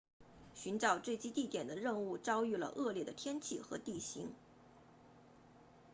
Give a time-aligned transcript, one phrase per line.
[0.55, 4.33] 寻找坠机地点的任务遭遇了恶劣的天气和地形